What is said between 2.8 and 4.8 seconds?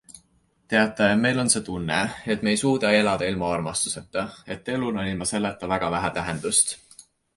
elada ilma armastuseta, et